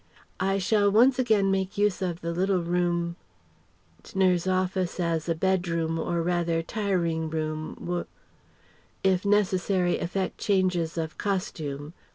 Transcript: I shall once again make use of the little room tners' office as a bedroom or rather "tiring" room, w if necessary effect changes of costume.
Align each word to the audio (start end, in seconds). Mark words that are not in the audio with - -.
I 0.39 0.57
shall 0.57 0.89
once 0.89 1.19
again 1.19 1.51
make 1.51 1.77
use 1.77 2.01
of 2.01 2.21
the 2.21 2.33
little 2.33 2.63
room 2.63 3.17
tners' 4.01 4.51
office 4.51 4.99
as 4.99 5.29
a 5.29 5.35
bedroom 5.35 5.99
or 5.99 6.23
rather 6.23 6.63
"tiring" 6.63 7.29
room, 7.29 7.75
w 7.75 8.05
if 9.03 9.25
necessary 9.25 9.99
effect 9.99 10.39
changes 10.39 10.97
of 10.97 11.19
costume. 11.19 11.93